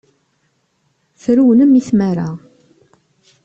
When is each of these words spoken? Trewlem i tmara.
Trewlem 1.21 1.73
i 1.79 1.81
tmara. 1.87 2.29